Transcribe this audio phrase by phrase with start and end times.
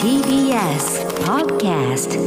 [0.00, 2.18] TBS Podcast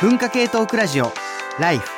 [0.00, 1.10] 文化系トークラジオ
[1.58, 1.90] ライフ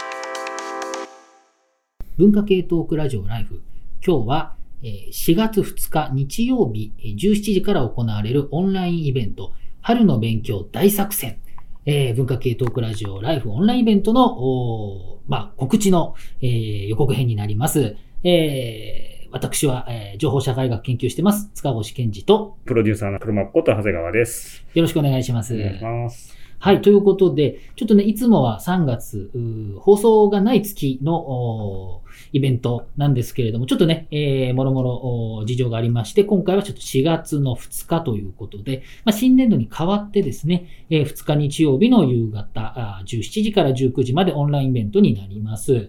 [2.16, 3.60] 文化系トークラジオライフ。
[4.02, 11.38] 今日はえー4月2日日曜日えー17時から行われるオンラインイベント、春の勉強大作戦、
[11.85, 17.95] えー文化系トークラジオライフオンラインイベントの、まあ、告知の、えー予告編になります。
[18.24, 24.65] えー私は、えー情報社会学研究してます、塚越健二と、プロデューサーの車っこと長谷川です。
[24.75, 25.54] よろしくお願いします。
[25.54, 26.37] お願いします。
[26.59, 29.30] はい、ということで、ちょっとね、いつもは3月、
[29.79, 45.88] 放送がない月のイベントなんですけれども、ちょっとね、えー、もろもろ事情がありまして、今回はちょっと4月の2日ということで、まあ、新年度に変わってですね、えー2日日曜日の夕方あー17時から19時までオンラインイベントになります。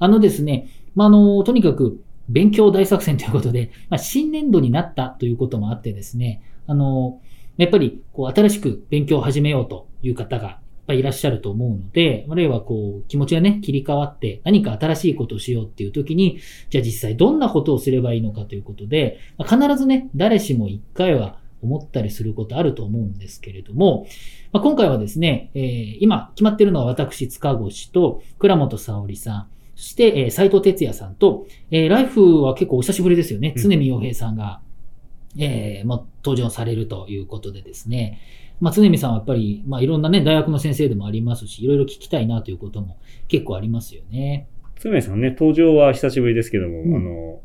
[0.00, 7.20] あのですね、まあ、あの、とにかく勉強大作戦ということで、まあ、新年度になったということもあってですね、あの、
[7.56, 16.38] やっぱり、こう、新しく勉強を始めようという方がいっぱいいらっしゃると思うので、あるいはこう、気持ちがね、切り替わって何か新しいことをしようっていう時に、
[16.70, 24.06] じゃあ実際どんなことをすればいいのかということで、まあ必ずね、誰しも一回は思ったりすることあると思うんですけれども、
[24.52, 29.48] まあ、今回はですね、えー今決まってるのは私、塚越と倉本沙織さん、
[29.80, 33.54] して、えー斉藤哲也さんと、えーライフは結構お久しぶりですよね。
[33.56, 34.60] うん常見洋平さんが、
[35.38, 38.20] えーもう登場されるということでですね。
[38.60, 44.48] まあ、常見さんはやっぱり、まあ、いろんなね、大学の先生でもありますし、いろいろ聞きたいなということも結構ありますよね。
[44.78, 47.40] つめさんね、登場は久しぶりですけども、うんあの、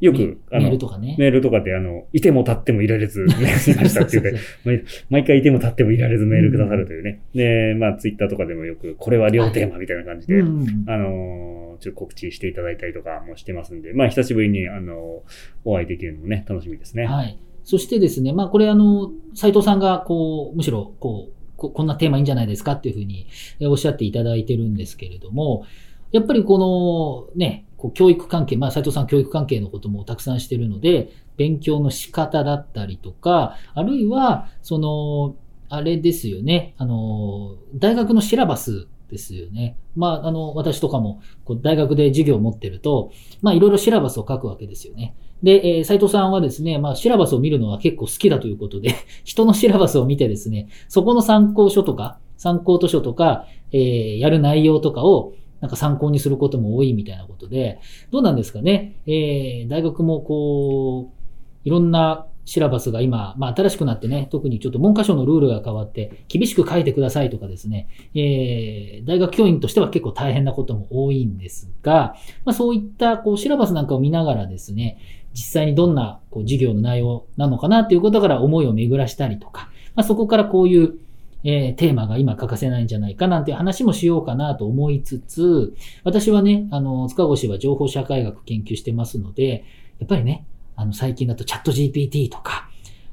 [0.00, 1.16] よく、あメの、ールとかね。
[1.18, 7.20] メールとかで、あの、いても立ってもいられず、 メールしましたって言って、毎毎回いても立ってもいられずメールくださるというね。
[7.34, 15.22] で、まあ、ツイッターとかでもよく、これは両テーマみたいな感じで、うんうんあのーちょっと告知していただいたりとかもしてますんで、まあ、久しぶりに、あの
[15.64, 17.04] お会いできるのもね、楽しみですね。
[17.04, 17.36] はい。
[17.64, 23.26] そしてですね、まあこれあの、斉藤さんがこう、むしろこう、ここんなテーマいいんじゃないですかっていうふうに
[23.60, 25.64] えおっしゃっていただいてるんですけれども、
[26.12, 35.36] やっぱりこのね、こう教育関係、まあ斉藤さん教育関係のこともたくさんしてるので、勉強の仕方だったりとか、あるいは、その、
[35.68, 39.76] あれですよね、あの、大学のシラバスですよね。
[39.96, 43.12] まあ、あの、私とかも、こう大学で授業を持ってると、
[43.42, 45.14] まあ、いろいろシラバスを書くわけですよね。
[45.42, 55.32] で、えー斉藤さんはですね、まあ、シラバスを見るのは結構好きだということで、 人のシラバスを見てですね、そこの参考書とか、参考図書とか、えーやる内容とかを、
[55.64, 57.80] なんか参考にすることも多いみたいなことで、
[58.10, 59.00] どうなんですかね？
[59.06, 72.14] えー大学もこう、いろんなシラバスが今、まあ新しくなってね、特にちょっと文科省のルールが変わって、厳しく書いてくださいとかですね、えー大学教員としては結構大変なことも多いんですが、
[72.44, 74.98] まあそういったこうシラバスなんかを見ながらですね、
[75.32, 80.98] 実際にどんなこう授業の内容なのかなということから思いを巡らしたりとか、まあそこからこういう
[81.44, 89.64] えーテーマが今欠かせないんじゃないかなんて話もしようかなと思いつつ、私はね、あの、塚越は情報社会学研究してますので、
[89.98, 90.46] やっぱりね、
[90.76, 92.68] あの、最近だとチャット GPT とか、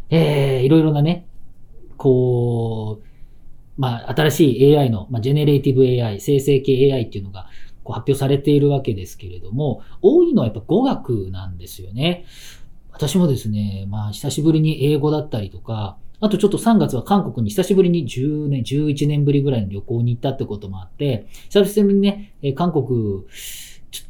[0.09, 1.28] えーいろいろなね、
[1.97, 7.47] こう、まあ、新しい AI の、まあ、 generative AI、生成系 AI っていうのが
[7.84, 12.25] こう発表されているわけですけれども、多いのはやっぱ語学なんですよね。
[12.91, 23.26] 私もですね、まあ、久しぶりに英語だったりとか、あとちょっと3月は韓国に久しぶりに10年、11年ぶりぐらいの旅行に行ったってこともあって、久しぶりにね、え韓国、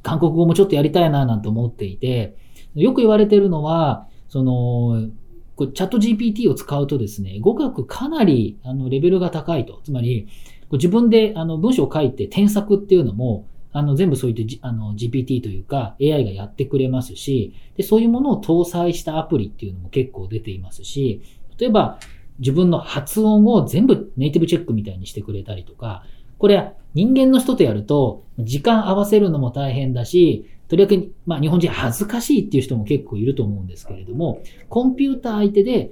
[0.03, 2.35] 韓国語もちょっとやりたいななんて思っていて、
[2.75, 5.09] よく言われてるのは、その、
[5.55, 9.81] こうチャット GPT を使うとですね、語学かなりあのレベルが高いと。
[9.85, 10.27] つまり、
[10.73, 21.21] 自分であの文章を書いて添削っていうのも、あの全部そういったあの GPT というか AI がやってくれますしで、そういうものを搭載したアプリっていうのも結構出ていますし、
[21.61, 21.99] 例えば
[22.39, 26.03] 自分の発音を全部ネイティブチェックみたいにしてくれたりとか、
[26.39, 35.91] これは人間の人とやると時間合わせるのも大変だし、とりわけ、まあ日本人恥ずかしいっていう人も結構いると思うんですけれども、コンピューター相手で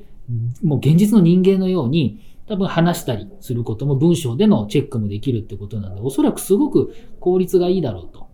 [0.64, 8.28] もう現実の人間のように多分話したりすることも文章でのチェックもできるってことなんで、おそらくすごく効率がいいだろうと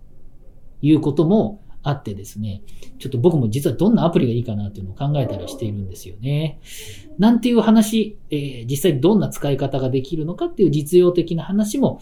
[0.81, 2.63] いうこともあってですね、
[2.99, 6.59] ちょっと僕も実はどんなアプリがいいかなっていうのを考えたりしているんですよね。
[7.19, 12.01] なんていう話、えー実際どんな使い方ができるのかっていう実用的な話も、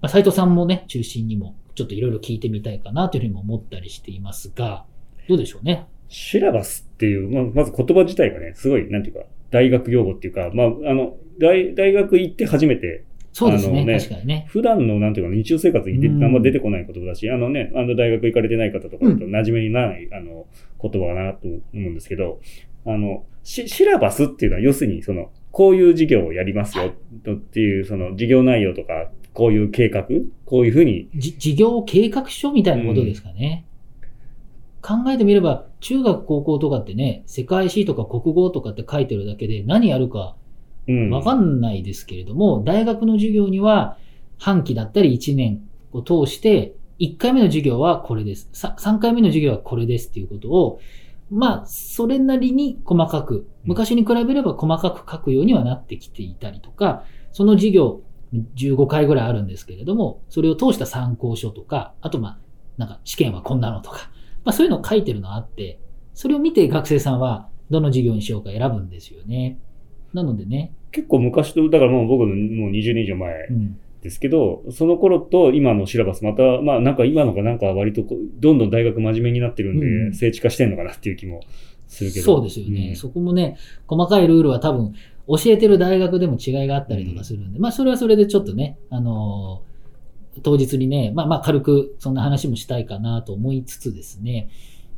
[0.00, 4.84] まあ、斉藤さんもね、中心にもちょっといろいろ聞いてみたいかなというふうにも思ったりしていますが、
[5.28, 5.86] どうでしょうね？
[6.08, 9.20] シラバスっていう、まあ、まず言葉自体がね、すごい、なんていうか、
[9.50, 14.46] 大学用語っていうか、まあ、あの、大、大学行って初めて、そうですね、ね確かにね。
[14.48, 20.46] 普段の、なんていうか、日常生活にあんま出てこない言葉だし、あのね、あの、大学行かれてない方とかだと馴染めにない、あの、
[20.80, 22.40] 言葉かなと思うんですけど、
[22.84, 26.92] あの、シシラバスっていうのは、要するに、その、こういう授業をやりますよ、
[27.24, 30.06] とっていう、その、授業内容とか、こういう計画
[30.44, 33.64] こういうふうに、じ事業計画書みたいなことですかね。
[34.82, 40.41] 考えてみれば、中学高校とかってね、世界史とか国語とかって書いてるだけで何やるかうん。
[41.10, 43.96] わかんないですけれども、大学の授業には
[44.38, 45.60] 半期だったり1年
[45.92, 48.48] を通して、1回目の授業はこれです。
[48.52, 50.80] さ3回目の授業はこれですっていうことを、
[51.30, 58.02] まあ、それなりに細かく、昔に比べれば細かく書くようにはなってきていたりとか、その授業
[58.56, 62.38] 15回ぐらいあるんですけれども、それを通した参考書とか、あとまあ、
[62.76, 64.10] なんか試験はこんなのとか、
[64.44, 65.80] まあそういうのを書いてるのあって、
[66.14, 69.58] それを見て学生さんはどの授業にしようか選ぶんですよね。
[70.12, 78.02] なのでね、結構昔と、だからもう僕のもう20年以上前うん、ですけど、その頃と今のシラバス、また、まあなんか今のがなんか割と
[78.40, 81.40] どんどん大学真面目になってるんで、う地化してんのかなっていう気も
[81.88, 82.26] するけど。
[82.26, 82.96] そうですよね、うん。
[82.96, 83.56] そこもね、
[83.86, 84.92] 細かいルールは多分、
[85.28, 89.72] 教えてる大学でも違いがあったりとかするんで、まあそれはそれでちょっとね、あのー
[90.42, 94.48] 当日にね、まあまあ軽くそんな話もしたいかなと思いつつですね、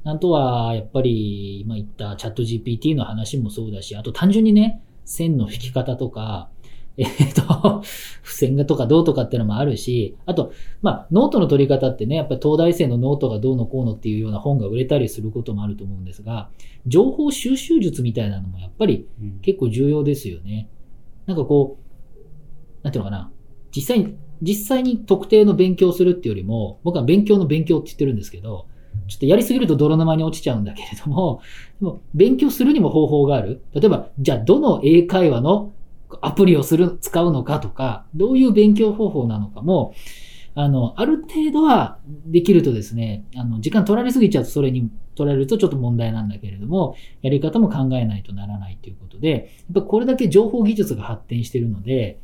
[0.05, 6.50] あとは、やっぱり、今言ったチャット GPT の話もそうだし、あと単純にね、線の引き方とか、
[6.96, 7.82] えっ、と、
[8.22, 16.50] 付箋がとかどうとかっていうのもあるし、あと、まあ、ノートの取り方ってね、やっぱり東大生のノートがどうのこうのっていうような本が売れたりすることもあると思うんですが、
[16.86, 20.68] 情報収集術みたいなのもやっぱりうん結構重要ですよね。
[21.26, 23.32] なんかこう、なんていうのかな。
[23.74, 28.66] 実際に、実際に特定の勉強をするっていうよりも、僕は勉強の勉強って言ってるんですけど、
[29.08, 31.41] ちょっとやりすぎると泥沼に落ちちゃうんだけれども、
[31.81, 33.62] でも勉強するにも方法がある。
[33.75, 35.73] 例えば、じゃあどの英会話の
[36.20, 39.94] アプリをする、使うのかとか、どういう勉強方法なのかも、
[40.55, 52.19] あの、ある程度はできるとですね、あの、時間取られすぎちゃうとそれに取られるとちょっと問題なんだけれども、やり方も考えないとならないということで、やっぱこれだけ情報技術が発展してるので、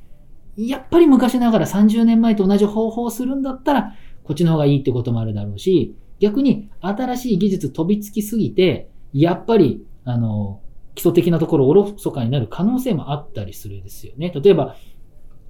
[0.57, 3.95] やっぱり昔ながら30年前と同じ方法をするんだったら、
[4.25, 10.61] こっちの方がいいってこともあるだろうし、逆に新しい技術飛びつきすぎて、やっぱり、あの、
[10.95, 14.31] 基礎的なところおろそかになる可能性もあったりするんですよね。
[14.31, 14.77] 例えば、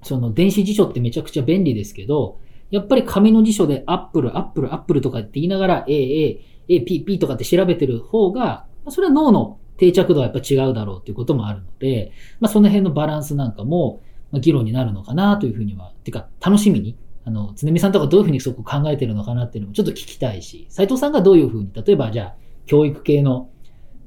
[0.03, 2.39] その電子辞書ってめちゃくちゃ便利ですけど、
[2.71, 14.01] やっぱり紙の辞書で apple、apple、apple とかって言いながら A、A、A、P、P とかって調べてる方が、それは脳の定着度はやっぱ違うだろうっていうこともあるので、まあその辺のバランスなんかも、
[14.31, 22.35] ま議論になるのかなというふうには、てか楽しみに、あの、つねみさんとかどういうふうにそこ考えてるのかなっていうのもちょっと聞きたいし、斉藤さんがどういうふうに、例えばじゃあ、
[22.65, 23.49] 教育系の、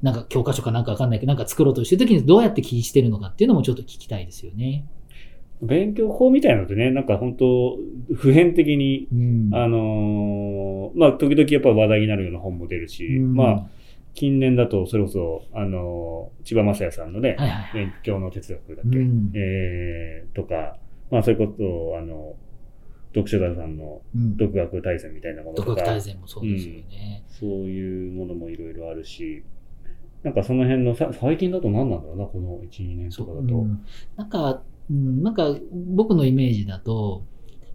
[0.01, 4.85] なんか教科書かなんかわかんないけど、なんか作ろうとしてるときにどうやって気にしてるのかっていうのもちょっと聞きたいですよね。
[5.61, 7.77] 勉強法みたいなのってね、なんか本当
[8.13, 9.49] 普遍的に、うん。
[9.53, 13.67] あのーまあ、時々やっぱ話題になるような本も出るし、うんまあ、
[14.13, 17.71] 近年だとそれこそ、あのー千葉雅也さんのね、はいはいはい。
[17.73, 19.31] 勉強の哲学だっけ、うん。
[19.33, 20.77] えー、とか、
[21.09, 22.35] まあ、それこそ、あの、
[23.15, 24.37] 読書座さんのうん。
[24.37, 27.23] 独学大全みたいなもの独とか、学大全もそうですよね。
[27.27, 29.43] そういうものもいろいろあるし、
[30.23, 33.41] なんかその辺のさ、最近だと何なんだろうな、この1、2年とかだと。
[33.41, 33.85] うん。
[34.17, 37.23] なんか、うん、なんか僕のイメージだと、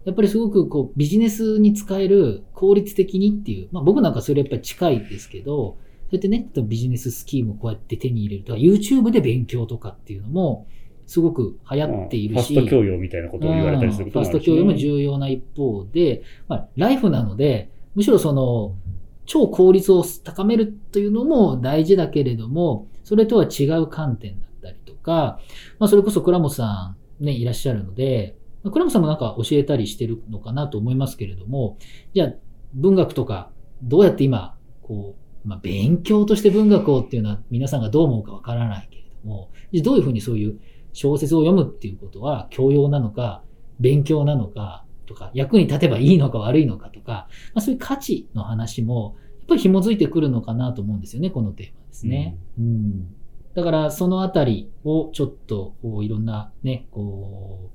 [0.05, 5.77] やっぱりすごくこうビジネスに使える効率的にっていう、まあ僕なんかそれやっぱり近いですけど、そ
[6.13, 10.67] うやってね、ビジネススキームをこうやって手に入れるとか、YouTube で勉強とかっていうのも
[11.11, 18.77] すごく流行っているし、ファスト教養みたいなことを言われたりすることもあるし、うんファスト教養も重要な一方で、まあ、ライフなので、むしろその、
[19.25, 25.41] 超効率を高めるというのも大事だけれども、それとは違う観点だったりとか、
[25.79, 31.77] まあ、それこそ倉本さんね、いらっしゃるので、まあ倉本さんもなんか教えたりしてるのかなと思いますけれども、
[32.13, 32.33] じゃあ、
[32.73, 33.51] 文学とか、
[33.83, 39.49] どうやって今、こう、まあ、勉強として文学をっていうのは皆さんがどう思うかわからないけれども、
[39.83, 40.59] どういうふうにそういう
[40.93, 43.43] 小説を読むっていうことは教養なのか、
[43.79, 52.37] 勉強なのかとか、役に立てばいいのか悪いのかとか、まあ、そういう価値の話も、やっぱり紐づいてくるのかなと思うんですよね、このテーマですね。
[52.59, 53.15] うん。
[53.53, 57.71] だから、そのあたりをちょっと、こういろんなね、こ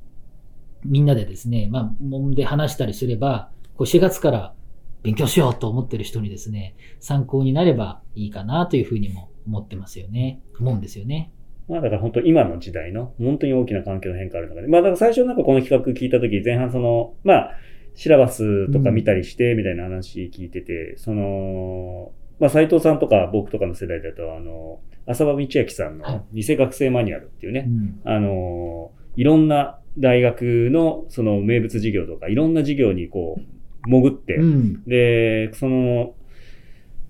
[0.85, 4.55] う、みんなでですね、まあ、揉んで話したりすれば、こう4月から
[5.03, 10.41] 勉強しようと思ってる人にですね、参考になればいいかなというふうにも思ってますよね。
[10.59, 11.33] 思うんですよね。
[11.69, 14.69] まあだから本当今の時代の本当に大きな環境の変化ある中で。
[14.69, 17.51] まあだから最初なんかこの企画聞いたとき前半その、まあ、
[17.95, 33.57] シラバスとか見たりしてみたいな話聞いてて、その、まあ斎藤さんとか僕とかの世代だとあの、浅場道明さんの偽学生マニュアルっていうね、うんあの、いろんな大学のその名物授業とかいろんな授業にこう
[33.87, 34.85] 潜って、うん。
[34.85, 36.15] で、その、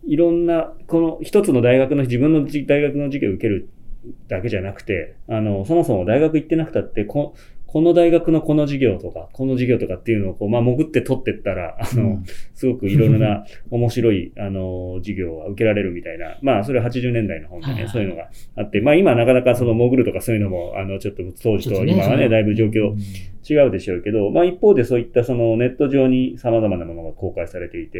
[0.06, 3.68] いろんな、この一つの大学の、自分のじ大学の授業を受ける
[4.28, 7.34] だけじゃなくて、あの、そもそも大学行ってなくたって、こ
[7.76, 12.24] この大学のこの授業とか、この授業とかっていうのをこう、まあ、潜って取ってったら、あの、うん。
[12.54, 17.92] すごくいろいろな 面白い、あの、授業が受けられるみたいな、まあ、それは80年代の本でね、はいはい。
[17.92, 22.98] そういうのがあって、まあ、今なかなかその潜るとかそういうのも、あの、ちょっと当時と今はね、だいぶ状況うん。
[23.48, 27.98] 違うでしょうけど、まあ、一方でそういったそのネット上に様々なものが公開されていて、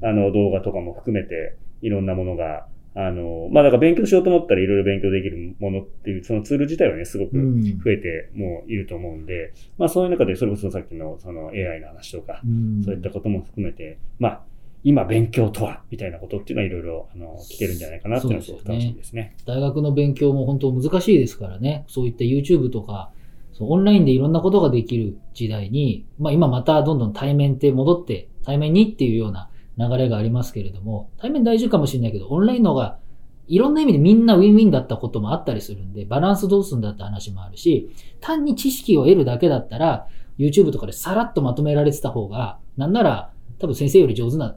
[0.00, 0.08] うん。
[0.08, 14.42] あの、動画とかも含めて、いろんなものが、あの、まあ、だから勉強しようと思ったらいろいろ勉強できるものっていう、そのツール自体はね、すごくうん増えてもういると思うんで、まあ、そういう中で、それこそさっきのその AI の話とか、うんそういったことも含めて、まあ、
[14.84, 19.34] 今勉強とは、みたいなことっていうのはいろいろ、あの、聞けるんじゃないかなっていうのはすごく楽しみですね。
[19.46, 21.84] 大学の勉強も本当難しいですからね。
[21.88, 23.10] そういった YouTube とか、
[23.54, 32.98] そうオンラインでいろんなことができる時代に、まあ今またどんどん対面って戻って、対面にっていうような流れがありますけれども、対面大事かもしれないけど、オンラインの方が
[33.46, 37.90] いろんな意味でみんなウィンウィンだったこともあったりするんで、バランスどうすんだって話もあるし、
[38.20, 40.06] 単に知識を得るだけだったら、
[40.38, 44.56] YouTube とかでさらっとまとめられてた方が、なんなら多分先生より上手な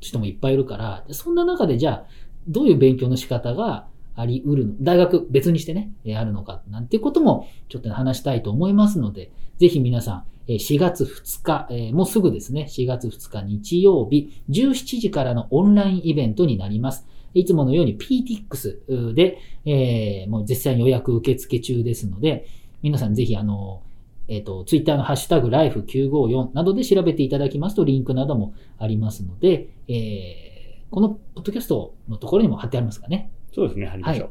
[0.00, 2.04] 人もいっぱいいるから、そんな中でじゃあ、
[2.48, 11.42] どういう勉強の仕方があり得るの大学別にしてね、あるのか、なんていうこともちょっと話したいと思いますので、ぜひ皆さん、4月2
[11.88, 17.06] 日、もうすぐですね、4月2日日曜日、17時からのオンラインイベントになります。
[17.34, 22.46] いつものように PTX で、えーもう絶賛予約受付中ですので、
[22.82, 23.82] 皆さんぜひあの、
[24.28, 30.54] えっ、と、ツイッターのハッシュタグ life954 などで調べていただきますとリンクなどもありますので、えー
[30.94, 33.28] このポッドキャストのところにも貼ってありますかね。
[33.54, 34.30] そうですね、貼りましょう。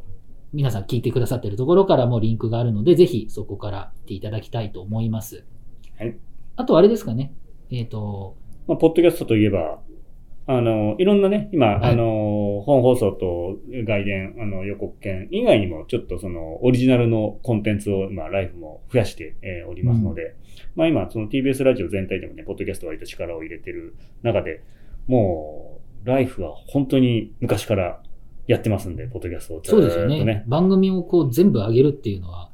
[0.51, 5.46] 皆さん聞いてくださっているところからもリンクがあるので、ぜひそこから見ていただきたいと思います。
[5.98, 6.18] はい。
[6.58, 7.34] あとあれですかね。
[7.72, 8.38] えっ、と、
[8.68, 9.80] まあ、ポッドキャストといえば、
[10.46, 20.36] あの、いろんなね、今、はいあの、本放送と外伝、あの、予告編以外にも、ちょっとその、オリジナルのコンテンツを、まあ、ライフも増やして、えーおりますので、
[20.75, 24.62] まあ、今、その TBS ラジオ全体でもね、ポッドキャスト割と力を入れてる中で、
[25.08, 28.03] もう、ライフは本当に昔から
[28.48, 30.44] やってますんで、ポッドキャストをずそうですよね。
[30.48, 32.50] 番組をこう全部上げるっていうのは、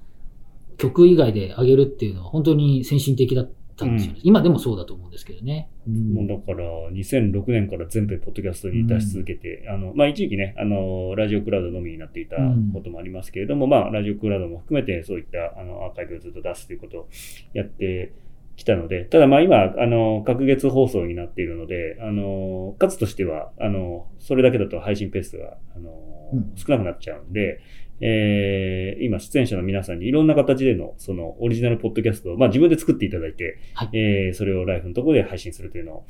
[0.78, 4.20] 曲以外で上げるっていうのは本当に先進的だったんですよね。
[4.24, 5.70] 今でもそうだと思うんですけどね。
[5.88, 12.36] うんもうだから、2006年から全部ポッドキャストに出し続けて、あの、まあ、一時期ね、あの、ラジオクラウドのみになっていた
[12.74, 17.10] こともありますけれども、まあ、ラジオクラウドも含めて、そういった、あの、アーカイブをずっと出すということを
[17.54, 18.14] やって
[18.60, 25.92] きたので、ただまあ今、あの、隔月放送になっているので、あの、数としては、あの、それだけだと配信ペースが、あの、
[26.34, 26.52] うん。
[26.56, 27.62] 少なくなっちゃうんで、
[28.02, 33.90] えー、今、出演者の皆さんにいろんな形での、その、オリジナルポッドキャストを、まあ自分で作っていただいて、はい。
[33.94, 36.06] えー、それをライフのところで配信するというのを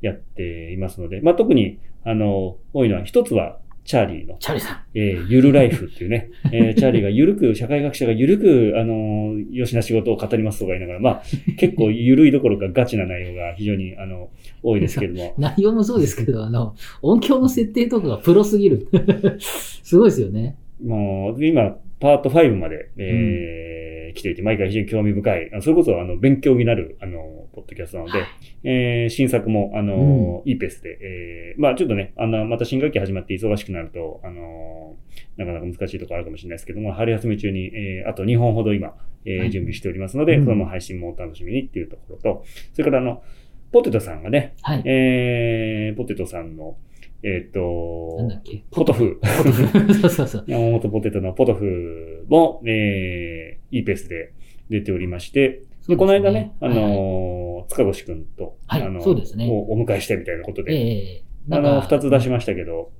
[0.00, 4.80] やっていますので、まあ特に、あの、多いのは、一つは、チャーリーの、チャーリーさん。
[4.94, 11.22] えー、ゆるライフっていうね、えー、チャーリーがゆるく、社会学者がゆるく、あのー、よしな仕事を語りますとか言いながら、まあ、
[11.58, 14.30] 結構ゆるいどころかガチな内容が非常に、あの、
[14.62, 18.88] 多いですけれども、 内容もそうですけど、あの、音響の設定とかがプロすぎる。
[19.40, 20.56] すごいですよね。
[20.80, 23.72] もう、今、パート5まで、えー
[24.14, 28.24] 来ていて、毎回非常に興味深い、それこそ、あの、勉強になる、あの、ポッドキャストなので、
[28.62, 34.96] えー新作も、あの、いいペースで、えーまあ、ちょっとね、あの、また新学期始まって忙しくなると、あの、
[35.38, 38.94] なかなか難しいところあるかもしれないですけども、春休み中に、えーあと2本ほど今、
[39.24, 39.50] えーはい。
[39.50, 40.44] 準備しておりますので、うん。
[40.44, 42.44] その配信もお楽しみにっていうところと、
[42.74, 43.22] それから、あの、
[43.70, 44.82] ポテトさんがね、はい。
[44.84, 46.76] えーポテトさんの、
[47.24, 48.64] えっ、となんだっけ？
[48.70, 49.18] ポトフ。
[49.20, 49.94] ポトフ。
[49.94, 50.44] そうそうそう。
[50.46, 54.32] 山本ポテトのポトフも、えー、いいペースで
[54.70, 62.90] 出ておりまして、で、この間ね、あのー塚越くんと、はいあのそうですねおお迎えしてみたいなことえで、えあの、二つ出しましたけど、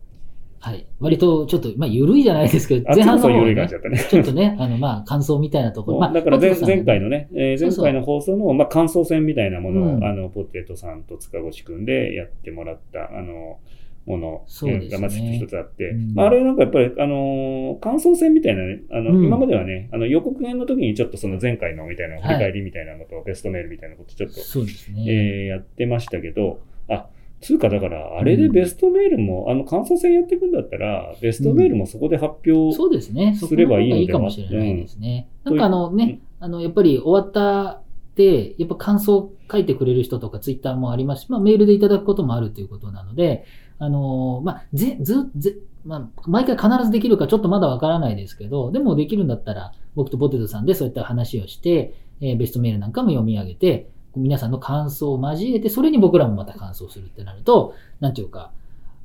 [0.60, 0.86] はい。
[1.00, 3.98] 割とちょっと、まあ、緩いじゃないですけど、あっちこその方はね緩い感じだったね。
[3.98, 5.98] ちょっとね、あの、まあ、感想みたいなところ。
[5.98, 13.58] まあ、だから前前回のね、えー前回の放送の、まあ、感想戦みたいなものを、うんあの、ポテトさんと塚越くんでやってもらった、あの、
[14.06, 14.44] もの。
[14.46, 14.90] そうですね。
[14.90, 16.14] がまず一つあって、うん。
[16.14, 19.26] まあ、あれなんかやっぱり、あのー感想戦みたいなね、あの、うん。
[19.26, 25.04] 今まではね、あの予告編の時にちょっとその前回のみたいな振り返りみたいなのと、ベストメールみたいなことちょっと、そうですね。
[25.08, 27.06] えーやってましたけど、あ、
[27.42, 33.12] つうか、だから、あれでベストメールも、あの、感想戦やっていくんだったら、ベストメールもそこで発表、そうです
[33.56, 35.28] ればいいのではの方がいいかもしれないですね。
[35.44, 35.56] うん。
[35.56, 37.82] なんかあのね、あの、やっぱり終わった
[38.12, 43.44] って、やっぱ感想書いてくれる人とかツイッターもありますし、まあメールでいただくこともあるということなので、
[43.82, 58.52] あのーまあ、ぜ、ず、ぜ、まあ、毎回必ずできるかちょっとまだわからないですけど、でもできるんだったら、僕とポテトさんでそういった話をして、えーベストメールなんかも読み上げて、皆さんの感想を交えて、それに僕らもまた感想するってなると、なんていうか、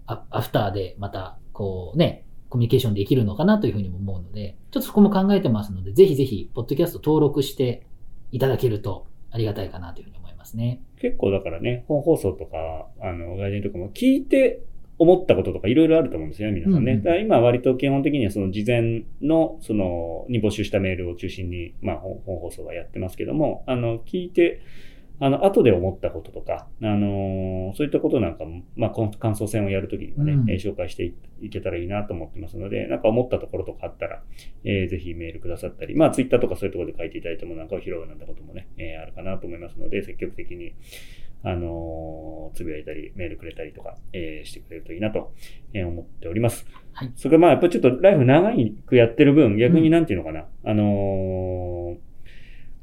[0.05, 7.87] アアフターでまた、こうね、コミュニケーションできるのかなというふうにも思うので、ちょっとそこも考えてますので、ぜひぜひ、ポッドキャスト登録して
[8.31, 10.81] いただけるとありがたいかなというふうに思いますね。
[11.01, 14.61] 結構だからね、本放送とか、あの、外人とかも聞いて
[14.99, 16.93] 思ったこととかいろいろあると思うんですよ、皆さんね。
[16.93, 24.61] うんうんだから今割と基本的にはその事前の、その、に募集したメールを中心に、まあ本本放送はやってますけども、あの、聞いて、
[25.19, 34.21] あの、後で思ったこととか、あのーそういったことなんかも、まあ、この感想戦をやるときにはね、うんえー紹介していいけたらいいなと思ってますので、なんか思ったところとかあったら、
[34.63, 40.73] えーぜひメールくださったり、まあ、ツイッターとかそういうところで書いていただいてもなんかを拾うなんてこともね、えーあるかなと思いますので、積極的に、
[41.43, 45.33] あのーつぶやいたり、メールくれたりとか、えーしてくれるといいなと、
[45.73, 46.65] えー思っております。
[46.93, 47.11] はい。
[47.15, 48.51] それからまあ、やっぱりちょっとライフ長
[48.85, 51.97] くやってる分、逆になんていうのかな、あのー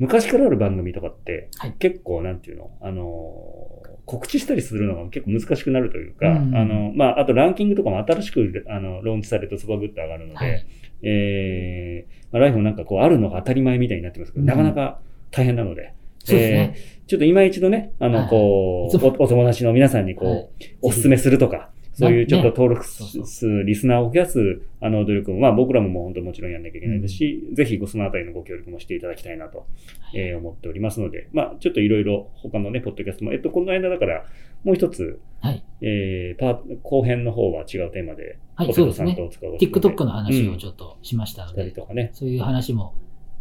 [0.01, 1.73] 昔からある番組とかって、はい。
[1.79, 10.67] 結構なんていうの、あのー告知したりするのが結構難しくなるというか、うんあの、まあ、あとランキングとかも新しく、あの、ローンチされるとスパグッと上がるので、はい。
[11.03, 14.47] えーまあ、ライフもなんかこうあるのが当たり前みたいになってますけど、うん。
[14.47, 15.95] なかなか大変なので、
[16.25, 16.77] そうですね。
[17.07, 18.29] ちょっと今一度ね、あの、はい。
[18.29, 19.15] こう、いつも。
[19.19, 20.49] おお友達の皆さんにこう、はい。
[20.83, 23.27] おすすめするとか、そういうちょっと登録そうそう。
[23.27, 29.67] 数、リスナーを増やす、あの、努力も、まあ僕らももう本当もちろんやんなきゃいけないですし、ぜひごそのあたりのご協力もしていただきたいなと、
[30.13, 34.25] えー思っておりますので、まあちょっといろいろ他のね、ポッドキャストも、えっと、この間だから、
[34.65, 35.65] もう一つ、はい。
[35.83, 42.95] えー、パー後編の方は違うテーマで、はいポテトさんとお使いを TikTok の話をょちょっとしましたので、りとかね、そういう話も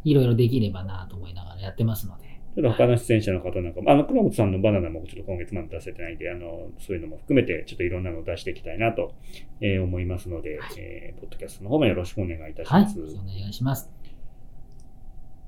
[0.03, 2.32] いろいろできればなと思いながらやってますので。
[2.55, 9.13] ちょっと他の出演者の方なんかも、あの、倉本さんのバナナもちょっと今月まで出せてないんで、あの、そういうのも含めて、ちょっといろんなのを出していきたいなと、
[9.61, 12.83] えー思いますので、えーポッドキャストの方もよろしくお願いいたしはい。
[12.83, 12.99] ます。
[12.99, 13.89] お願いします。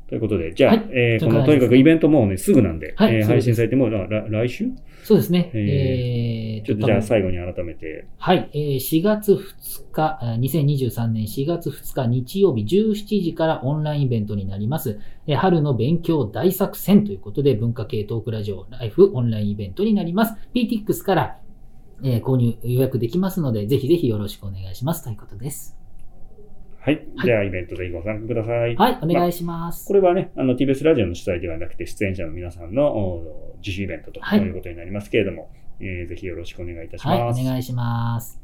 [0.08, 0.90] ということで、じゃあ、はい。
[0.92, 4.70] えーこの、とにかくイベントもうね、すぐなんで、えーはいそうです配信されても、来週？
[5.04, 5.52] そうですね。
[5.54, 15.00] ええーちょっとじゃあ最後に改めて、はい、えー4月2日、あ2023年4月2日日曜日17時からオンラインイベントになります。
[15.28, 20.34] えー春の勉強大作戦ということで文化系トークラジオライフオンラインイベントになります。
[20.56, 21.38] PTX から、
[22.04, 25.04] えー購入予約できますので、ぜひぜひよろしくお願いします。
[25.04, 25.85] ということです。
[26.86, 27.08] はい。
[27.24, 28.76] じゃあ、イベントぜひご参加ください。
[28.76, 29.88] はい、お願いしします。
[29.88, 37.42] これはね、あの、TBS ラジオの主催ではなくて、出演者の皆さんのお自主イベントとはいいうことになりますけれども、えーぜひよろしくお願いいたしはい、ます。
[37.42, 38.40] お願いします。